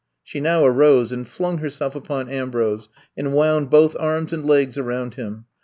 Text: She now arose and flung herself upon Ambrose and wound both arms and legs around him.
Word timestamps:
She 0.23 0.39
now 0.39 0.65
arose 0.65 1.11
and 1.11 1.27
flung 1.27 1.59
herself 1.59 1.93
upon 1.95 2.27
Ambrose 2.27 2.89
and 3.15 3.35
wound 3.35 3.69
both 3.69 3.95
arms 3.99 4.33
and 4.33 4.43
legs 4.43 4.75
around 4.75 5.13
him. 5.13 5.45